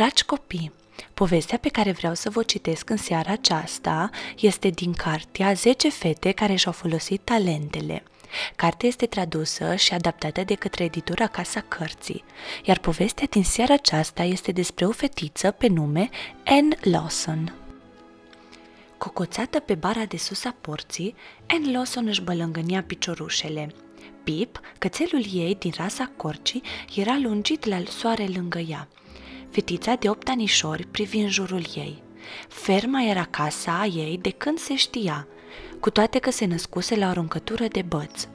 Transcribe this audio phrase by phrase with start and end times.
[0.00, 0.72] Dragi copii,
[1.14, 6.32] povestea pe care vreau să vă citesc în seara aceasta este din cartea 10 fete
[6.32, 8.02] care și-au folosit talentele.
[8.56, 12.24] Cartea este tradusă și adaptată de către editura Casa Cărții,
[12.64, 16.08] iar povestea din seara aceasta este despre o fetiță pe nume
[16.44, 17.54] Anne Lawson.
[18.98, 21.14] Cocoțată pe bara de sus a porții,
[21.46, 23.74] Anne Lawson își bălângânia piciorușele.
[24.24, 26.62] Pip, cățelul ei din rasa corcii,
[26.94, 28.88] era lungit la soare lângă ea–
[29.50, 32.02] Fetița de opt anișori privi în jurul ei.
[32.48, 35.26] Ferma era casa ei de când se știa,
[35.80, 38.26] cu toate că se născuse la o aruncătură de băț.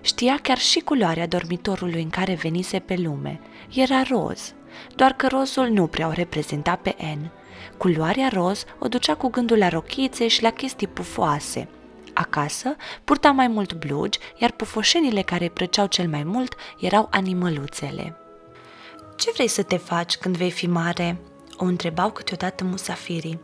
[0.00, 3.40] Știa chiar și culoarea dormitorului în care venise pe lume.
[3.74, 4.54] Era roz,
[4.94, 7.30] doar că rozul nu prea o reprezenta pe N.
[7.76, 11.68] Culoarea roz o ducea cu gândul la rochițe și la chestii pufoase.
[12.12, 18.16] Acasă purta mai mult blugi, iar pufoșenile care îi plăceau cel mai mult erau animăluțele.
[19.16, 21.16] Ce vrei să te faci când vei fi mare?"
[21.56, 23.40] o întrebau câteodată musafirii.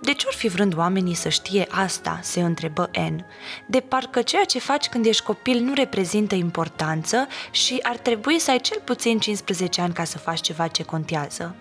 [0.00, 3.24] De ce or fi vrând oamenii să știe asta?" se întrebă N.
[3.68, 8.50] De parcă ceea ce faci când ești copil nu reprezintă importanță și ar trebui să
[8.50, 11.54] ai cel puțin 15 ani ca să faci ceva ce contează.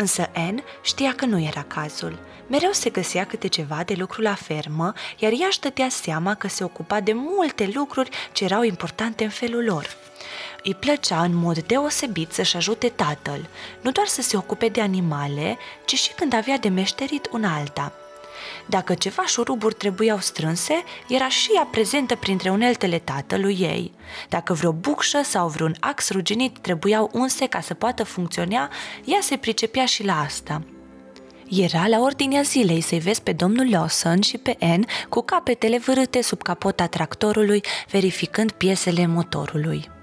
[0.00, 2.18] Însă N știa că nu era cazul.
[2.46, 6.48] Mereu se găsea câte ceva de lucru la fermă, iar ea își dădea seama că
[6.48, 9.86] se ocupa de multe lucruri ce erau importante în felul lor.
[10.64, 13.48] Îi plăcea în mod deosebit să-și ajute tatăl,
[13.80, 17.92] nu doar să se ocupe de animale, ci și când avea de meșterit un alta.
[18.66, 23.92] Dacă ceva șuruburi trebuiau strânse, era și ea prezentă printre uneltele tatălui ei.
[24.28, 28.70] Dacă vreo bucșă sau vreun ax ruginit trebuiau unse ca să poată funcționa,
[29.04, 30.62] ea se pricepea și la asta.
[31.50, 36.22] Era la ordinea zilei să-i vezi pe domnul Lawson și pe Anne cu capetele vârâte
[36.22, 39.96] sub capota tractorului, verificând piesele motorului.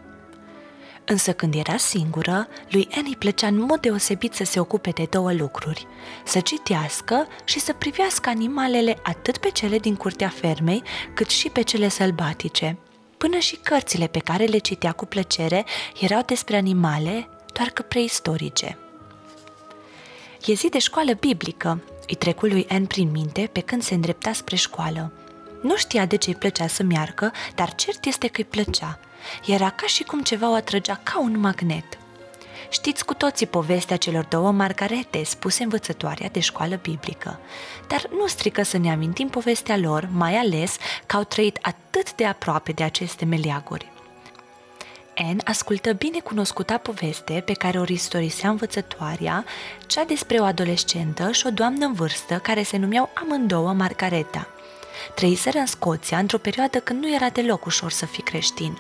[1.06, 5.08] Însă când era singură, lui Annie îi plăcea în mod deosebit să se ocupe de
[5.10, 5.88] două lucruri,
[6.26, 11.62] să citească și să privească animalele atât pe cele din curtea fermei, cât și pe
[11.62, 12.78] cele sălbatice.
[13.18, 15.66] Până și cărțile pe care le citea cu plăcere
[16.00, 18.78] erau despre animale, doar că preistorice.
[20.46, 24.34] E zi de școală biblică, îi trecu lui Anne prin minte pe când se îndrepta
[24.34, 25.12] spre școală.
[25.66, 29.00] Nu știa de ce îi plăcea să meargă, dar cert este că îi plăcea.
[29.46, 31.86] Era ca și cum ceva o atrăgea ca un magnet.
[32.70, 37.40] Știți cu toții povestea celor două margarete spuse învățătoarea de școală biblică,
[37.88, 42.26] dar nu strică să ne amintim povestea lor, mai ales că au trăit atât de
[42.26, 43.92] aproape de aceste meleaguri.
[45.16, 49.46] Anne ascultă bine cunoscuta poveste pe care o istorisea învățătoarea,
[49.88, 54.48] cea despre o adolescentă și o doamnă în vârstă care se numeau amândouă Margareta–
[55.16, 58.78] Trăiseră în Scoția într-o perioadă când nu era deloc ușor să fii creștin.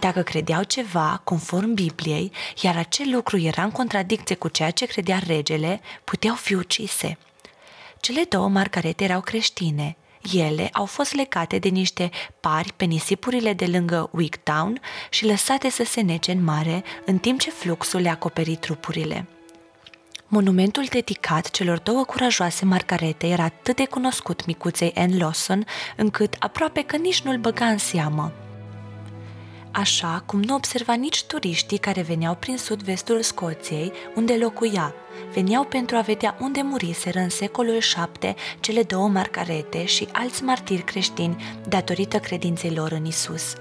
[0.00, 5.20] Dacă credeau ceva, conform Bibliei, iar acel lucru era în contradicție cu ceea ce credea
[5.26, 7.18] regele, puteau fi ucise.
[8.00, 9.96] Cele două marcarete erau creștine.
[10.32, 14.80] Ele au fost legate de niște pari pe nisipurile de lângă Wigtown
[15.10, 19.26] și lăsate să se nece în mare, în timp ce fluxul le acoperi trupurile.
[20.34, 25.66] Monumentul dedicat celor două curajoase margarete era atât de cunoscut micuței Anne Lawson,
[25.96, 28.32] încât aproape că nici nu-l băga în seamă.
[29.70, 34.94] Așa cum nu observa nici turiștii care veneau prin sud-vestul Scoției, unde locuia,
[35.34, 37.78] veneau pentru a vedea unde muriseră în secolul
[38.20, 43.54] VII cele două margarete și alți martiri creștini datorită credinței lor în Isus.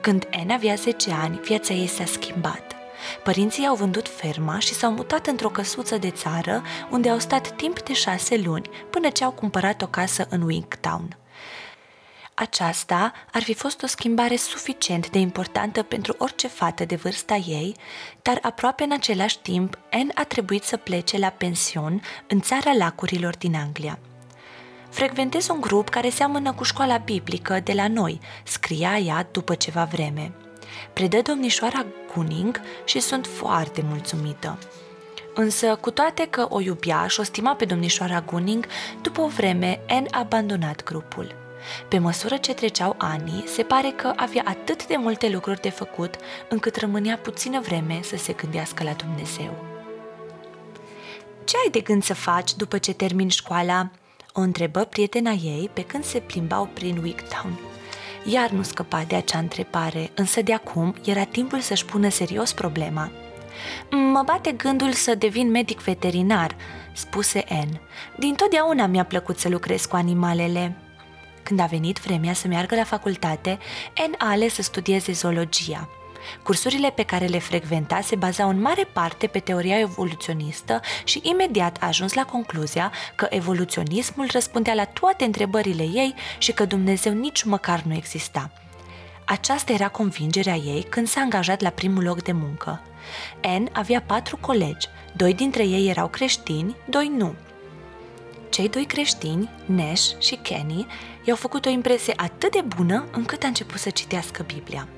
[0.00, 2.75] Când Anne avea 10 ani, viața ei s-a schimbat.
[3.24, 7.82] Părinții au vândut ferma și s-au mutat într-o căsuță de țară unde au stat timp
[7.82, 11.16] de șase luni până ce au cumpărat o casă în Wingtown.
[12.34, 17.76] Aceasta ar fi fost o schimbare suficient de importantă pentru orice fată de vârsta ei,
[18.22, 23.36] dar aproape în același timp, Anne a trebuit să plece la pension în țara lacurilor
[23.36, 23.98] din Anglia.
[24.90, 29.84] Frecventez un grup care seamănă cu școala biblică de la noi, scria ea după ceva
[29.84, 30.32] vreme–
[30.92, 34.58] predă domnișoara Gunning și sunt foarte mulțumită.
[35.34, 38.66] Însă, cu toate că o iubea și o stima pe domnișoara Gunning,
[39.02, 41.34] după o vreme, Anne a abandonat grupul.
[41.88, 46.14] Pe măsură ce treceau anii, se pare că avea atât de multe lucruri de făcut,
[46.48, 49.64] încât rămânea puțină vreme să se gândească la Dumnezeu.
[51.44, 53.90] Ce ai de gând să faci după ce termin școala?"
[54.32, 57.58] o întrebă prietena ei pe când se plimbau prin Wigtown.
[58.28, 63.10] Iar nu scăpa de acea întrebare, însă de acum era timpul să-și pună serios problema.
[63.90, 66.56] Mă bate gândul să devin medic veterinar,
[66.92, 67.80] spuse Anne.
[68.18, 70.76] Din totdeauna mi-a plăcut să lucrez cu animalele.
[71.42, 73.58] Când a venit vremea să meargă la facultate,
[73.96, 75.88] Anne a ales să studieze zoologia.
[76.42, 81.76] Cursurile pe care le frecventa se bazau în mare parte pe teoria evoluționistă și imediat
[81.80, 87.42] a ajuns la concluzia că evoluționismul răspundea la toate întrebările ei și că Dumnezeu nici
[87.42, 88.50] măcar nu exista.
[89.24, 92.80] Aceasta era convingerea ei când s-a angajat la primul loc de muncă.
[93.42, 97.34] Anne avea patru colegi, doi dintre ei erau creștini, doi nu.
[98.48, 100.86] Cei doi creștini, Nash și Kenny,
[101.24, 104.88] i-au făcut o impresie atât de bună încât a început să citească Biblia.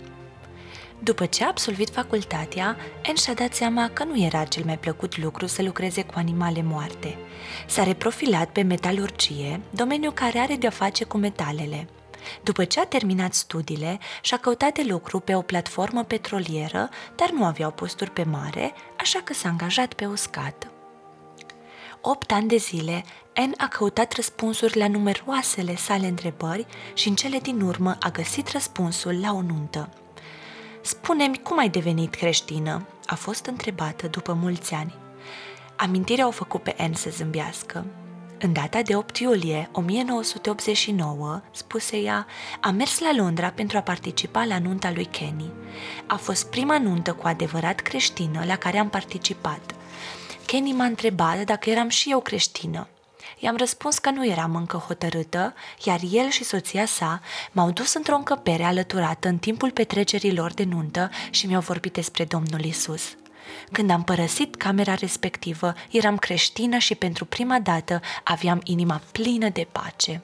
[0.98, 5.18] După ce a absolvit facultatea, Anne și-a dat seama că nu era cel mai plăcut
[5.18, 7.18] lucru să lucreze cu animale moarte.
[7.66, 11.88] S-a reprofilat pe metalurgie, domeniu care are de-a face cu metalele.
[12.42, 17.44] După ce a terminat studiile, și-a căutat de lucru pe o platformă petrolieră, dar nu
[17.44, 20.70] aveau posturi pe mare, așa că s-a angajat pe uscat.
[22.00, 23.04] Opt ani de zile,
[23.34, 28.48] Anne a căutat răspunsuri la numeroasele sale întrebări și în cele din urmă a găsit
[28.48, 29.88] răspunsul la o nuntă.
[30.88, 34.94] Spune-mi cum ai devenit creștină?" a fost întrebată după mulți ani.
[35.76, 37.86] Amintirea au făcut pe Anne să zâmbească.
[38.38, 42.26] În data de 8 iulie 1989, spuse ea,
[42.60, 45.52] a mers la Londra pentru a participa la nunta lui Kenny.
[46.06, 49.74] A fost prima nuntă cu adevărat creștină la care am participat.
[50.46, 52.88] Kenny m-a întrebat dacă eram și eu creștină.
[53.38, 55.54] I-am răspuns că nu eram încă hotărâtă,
[55.84, 57.20] iar el și soția sa
[57.52, 62.64] m-au dus într-o încăpere alăturată în timpul petrecerilor de nuntă și mi-au vorbit despre Domnul
[62.64, 63.02] Isus.
[63.72, 69.66] Când am părăsit camera respectivă, eram creștină și pentru prima dată aveam inima plină de
[69.72, 70.22] pace.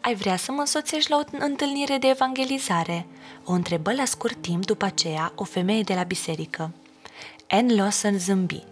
[0.00, 3.06] Ai vrea să mă însoțești la o întâlnire de evangelizare?
[3.44, 6.70] O întrebă la scurt timp după aceea o femeie de la biserică.
[7.48, 8.62] Anne Lawson zâmbi.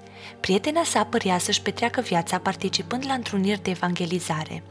[0.41, 4.62] Prietena sa părea să-și petreacă viața participând la întruniri de evangelizare.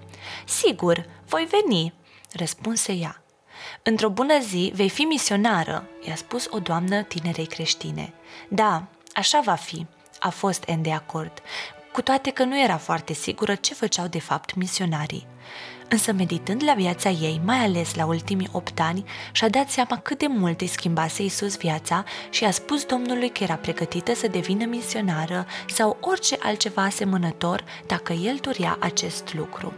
[0.45, 1.93] Sigur, voi veni,
[2.31, 3.23] răspunse ea.
[3.83, 8.13] Într-o bună zi vei fi misionară, i-a spus o doamnă tinerei creștine.
[8.47, 8.83] Da,
[9.13, 9.85] așa va fi,
[10.19, 11.41] a fost en de acord,
[11.91, 15.27] cu toate că nu era foarte sigură ce făceau de fapt misionarii.
[15.89, 20.19] Însă meditând la viața ei, mai ales la ultimii opt ani, și-a dat seama cât
[20.19, 24.65] de mult îi schimbase Isus viața și a spus Domnului că era pregătită să devină
[24.65, 29.73] misionară sau orice altceva asemănător dacă el dorea acest lucru.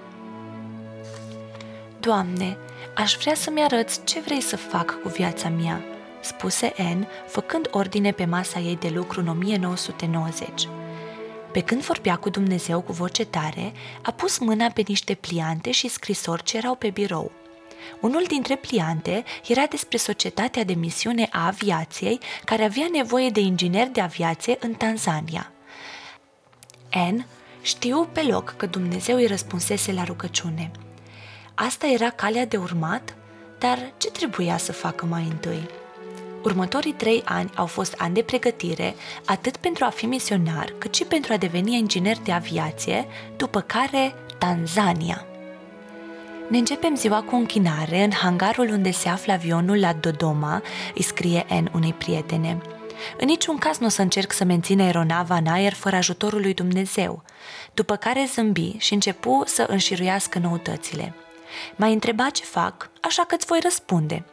[1.99, 2.57] Doamne,
[2.95, 5.83] aș vrea să-mi arăți ce vrei să fac cu viața mea,
[6.21, 10.67] spuse Anne, făcând ordine pe masa ei de lucru în 1990.
[11.55, 15.87] Pe când vorbea cu Dumnezeu cu voce tare, a pus mâna pe niște pliante și
[15.87, 17.31] scrisori ce erau pe birou.
[18.01, 23.89] Unul dintre pliante era despre societatea de misiune a aviației care avea nevoie de ingineri
[23.89, 25.51] de aviație în Tanzania.
[27.11, 27.25] N.
[27.61, 30.71] știu pe loc că Dumnezeu îi răspunsese la rugăciune.
[31.53, 33.15] Asta era calea de urmat,
[33.59, 35.69] dar ce trebuia să facă mai întâi?
[36.45, 38.95] Următorii trei ani au fost ani de pregătire,
[39.25, 43.05] atât pentru a fi misionar, cât și pentru a deveni inginer de aviație,
[43.37, 45.25] după care Tanzania.
[46.49, 50.61] Ne începem ziua cu închinare în hangarul unde se află avionul la Dodoma,
[50.95, 52.61] îi scrie N unei prietene.
[53.17, 56.53] În niciun caz nu o să încerc să mențin aeronava în aer fără ajutorul lui
[56.53, 57.23] Dumnezeu,
[57.73, 61.13] după care zâmbi și începu să înșiruiască noutățile–
[61.75, 64.25] M-ai întrebat ce fac, așa că îți voi răspunde.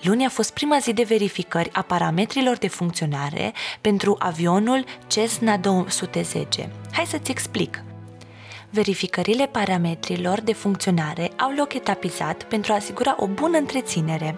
[0.00, 6.70] Luni a fost prima zi de verificări a parametrilor de funcționare pentru avionul Cessna 210.
[6.92, 7.82] Hai să-ți explic.
[8.70, 14.36] Verificările parametrilor de funcționare au loc etapizat pentru a asigura o bună întreținere.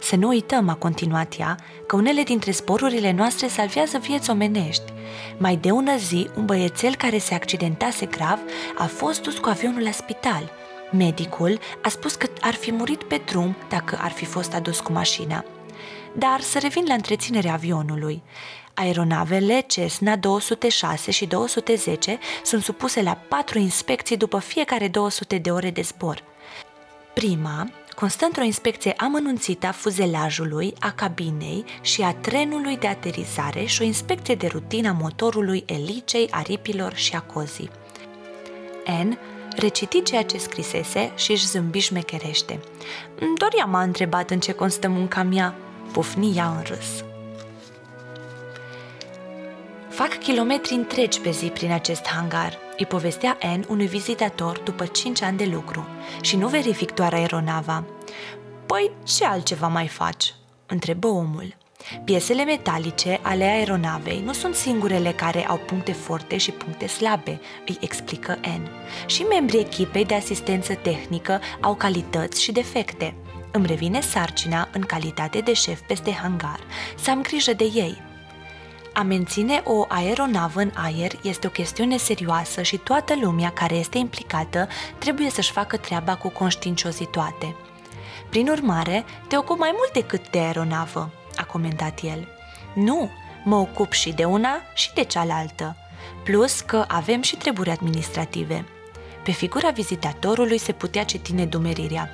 [0.00, 1.56] Să nu uităm, a continuat ea,
[1.86, 4.92] că unele dintre sporurile noastre salvează vieți omenești.
[5.38, 8.38] Mai de ună zi, un băiețel care se accidentase grav
[8.78, 10.50] a fost dus cu avionul la spital–
[10.90, 14.92] Medicul a spus că ar fi murit pe drum dacă ar fi fost adus cu
[14.92, 15.44] mașina.
[16.12, 18.22] Dar să revin la întreținerea avionului.
[18.74, 25.70] Aeronavele Cessna 206 și 210 sunt supuse la patru inspecții după fiecare 200 de ore
[25.70, 26.22] de zbor.
[27.14, 33.82] Prima constă într-o inspecție amănunțită a fuzelajului, a cabinei și a trenului de aterizare și
[33.82, 37.70] o inspecție de rutină a motorului, elicei, aripilor și a cozii.
[39.04, 39.18] N
[39.56, 42.60] reciti ceea ce scrisese și își zâmbi șmecherește.
[43.36, 45.54] Doria m-a întrebat în ce constă munca mea,
[45.92, 47.04] pufni ea în râs.
[49.88, 55.22] Fac kilometri întregi pe zi prin acest hangar, îi povestea Anne unui vizitator după 5
[55.22, 55.86] ani de lucru
[56.20, 57.84] și nu verific doar aeronava.
[58.66, 60.34] Păi ce altceva mai faci?
[60.66, 61.56] întrebă omul.
[62.04, 67.78] Piesele metalice ale aeronavei nu sunt singurele care au puncte forte și puncte slabe, îi
[67.80, 68.68] explică N.
[69.06, 73.14] Și membrii echipei de asistență tehnică au calități și defecte.
[73.52, 76.60] îmi revine sarcina, în calitate de șef peste hangar,
[76.96, 78.02] să am grijă de ei.
[78.92, 83.98] A menține o aeronavă în aer este o chestiune serioasă și toată lumea care este
[83.98, 87.54] implicată trebuie să-și facă treaba cu conștiinciozitate.
[88.30, 92.28] Prin urmare, te ocup mai mult decât de aeronavă, a comentat el.
[92.74, 93.10] Nu,
[93.44, 95.76] mă ocup și de una și de cealaltă,
[96.24, 98.64] plus că avem și treburi administrative.
[99.24, 102.10] Pe figura vizitatorului se putea citi nedumerirea.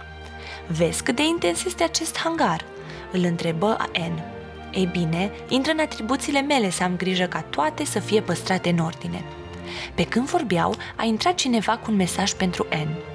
[0.66, 2.64] Vezi cât de intens este acest hangar?
[3.12, 4.22] Îl întrebă N.
[4.72, 8.78] Ei bine, intră în atribuțiile mele să am grijă ca toate să fie păstrate în
[8.78, 9.24] ordine.
[9.94, 13.11] Pe când vorbeau, a intrat cineva cu un mesaj pentru N.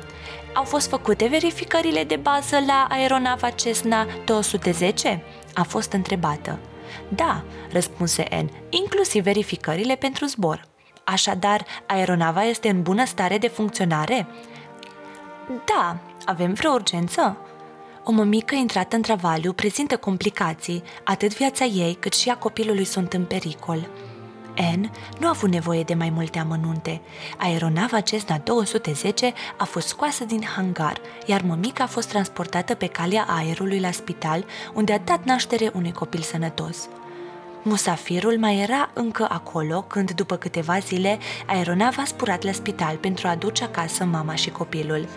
[0.58, 5.24] Au fost făcute verificările de bază la aeronava Cessna 210?
[5.54, 6.60] A fost întrebată.
[7.10, 10.68] Da, răspunse N, inclusiv verificările pentru zbor.
[11.04, 14.28] Așadar, aeronava este în bună stare de funcționare?
[15.48, 17.38] Da, avem vreo urgență?
[18.04, 23.14] O mămică intrată în travaliu prezintă complicații, atât viața ei cât și a copilului sunt
[23.14, 23.90] în pericol.
[24.76, 27.02] N nu a avut nevoie de mai multe amănunte.
[27.38, 33.26] Aeronava Cessna 210 a fost scoasă din hangar, iar mămica a fost transportată pe calea
[33.30, 36.88] aerului la spital, unde a dat naștere unui copil sănătos.
[37.64, 43.28] Musafirul mai era încă acolo când, după câteva zile, aeronava a spurat la spital pentru
[43.28, 45.08] a aduce acasă mama și copilul.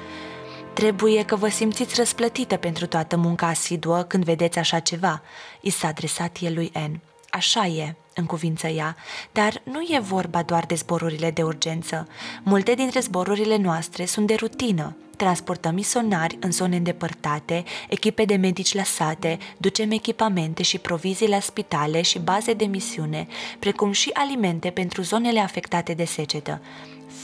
[0.72, 5.22] Trebuie că vă simțiți răsplătită pentru toată munca asiduă când vedeți așa ceva,
[5.60, 7.00] i s-a adresat el lui N.
[7.30, 8.96] Așa e, în cuvință ea,
[9.32, 12.08] dar nu e vorba doar de zborurile de urgență.
[12.42, 14.96] Multe dintre zborurile noastre sunt de rutină.
[15.16, 21.40] Transportăm misonari în zone îndepărtate, echipe de medici la sate, ducem echipamente și provizii la
[21.40, 23.26] spitale și baze de misiune,
[23.58, 26.60] precum și alimente pentru zonele afectate de secetă.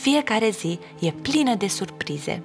[0.01, 2.43] Fiecare zi e plină de surprize.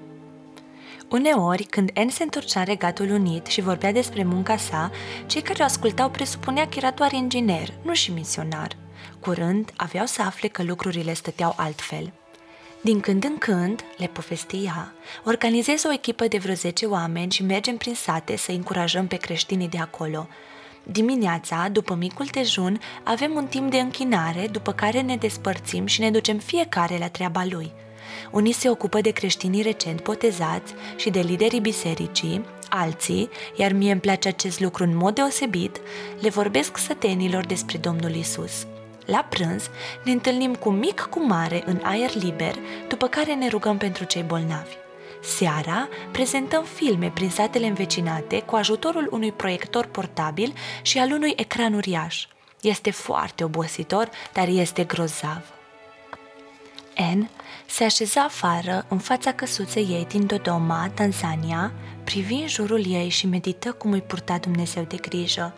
[1.11, 4.91] Uneori, când Anne se întorcea în Regatul Unit și vorbea despre munca sa,
[5.25, 8.75] cei care o ascultau presupunea că era doar inginer, nu și misionar.
[9.19, 12.11] Curând, aveau să afle că lucrurile stăteau altfel.
[12.81, 17.77] Din când în când, le povestia, organizez o echipă de vreo 10 oameni și mergem
[17.77, 20.27] prin sate să încurajăm pe creștinii de acolo.
[20.83, 26.11] Dimineața, după micul dejun, avem un timp de închinare, după care ne despărțim și ne
[26.11, 27.71] ducem fiecare la treaba lui–
[28.31, 34.01] unii se ocupă de creștinii recent botezați și de liderii bisericii, alții, iar mie îmi
[34.01, 35.81] place acest lucru în mod deosebit,
[36.19, 38.65] le vorbesc sătenilor despre Domnul Isus.
[39.05, 39.69] La prânz
[40.03, 42.55] ne întâlnim cu mic cu mare în aer liber,
[42.87, 44.75] după care ne rugăm pentru cei bolnavi.
[45.23, 51.73] Seara prezentăm filme prin satele învecinate cu ajutorul unui proiector portabil și al unui ecran
[51.73, 52.25] uriaș.
[52.61, 55.43] Este foarte obositor, dar este grozav.
[57.15, 57.29] N
[57.71, 61.71] se așeza afară, în fața căsuței ei din Dodoma, Tanzania,
[62.03, 65.53] privi în jurul ei și medită cum îi purta Dumnezeu de grijă.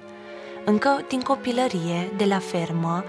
[0.66, 3.04] Încă din copilărie, de la fermă,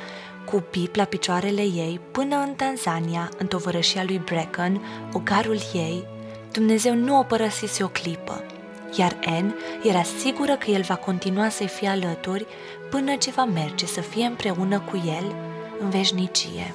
[0.44, 4.82] cu Pip la picioarele ei, până în Tanzania, în tovărășia lui Bracken,
[5.12, 6.06] ogarul ei,
[6.52, 8.44] Dumnezeu nu o părăsise o clipă,
[8.96, 12.46] iar Anne era sigură că el va continua să-i fie alături
[12.90, 15.34] până ce va merge să fie împreună cu el
[15.80, 16.74] în veșnicie.